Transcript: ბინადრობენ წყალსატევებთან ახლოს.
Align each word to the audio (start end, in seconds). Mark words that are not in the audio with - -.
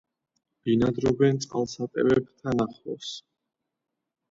ბინადრობენ 0.69 1.37
წყალსატევებთან 1.43 2.65
ახლოს. 2.67 3.15